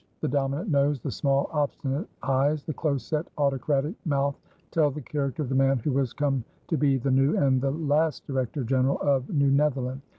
The 0.21 0.27
dominant 0.27 0.71
nose, 0.71 0.99
the 0.99 1.11
small, 1.11 1.47
obstinate 1.53 2.07
eyes, 2.23 2.63
the 2.63 2.73
close 2.73 3.05
set, 3.05 3.27
autocratic 3.37 3.93
mouth, 4.03 4.35
tell 4.71 4.89
the 4.89 4.99
character 4.99 5.43
of 5.43 5.49
the 5.49 5.53
man 5.53 5.77
who 5.77 5.91
was 5.91 6.11
come 6.11 6.43
to 6.69 6.75
be 6.75 6.97
the 6.97 7.11
new 7.11 7.37
and 7.37 7.61
the 7.61 7.69
last 7.69 8.25
Director 8.25 8.63
General 8.63 8.97
of 9.03 9.29
New 9.29 9.51
Netherland. 9.51 10.01